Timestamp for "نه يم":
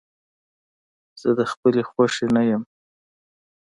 2.35-2.63